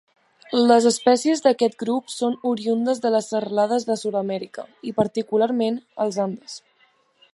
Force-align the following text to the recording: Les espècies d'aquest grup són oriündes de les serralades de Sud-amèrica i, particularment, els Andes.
Les 0.69 0.85
espècies 0.91 1.43
d'aquest 1.47 1.75
grup 1.83 2.09
són 2.13 2.37
oriündes 2.53 3.01
de 3.03 3.11
les 3.17 3.29
serralades 3.35 3.85
de 3.91 3.99
Sud-amèrica 4.05 4.67
i, 4.93 4.95
particularment, 5.03 5.79
els 6.07 6.19
Andes. 6.27 6.59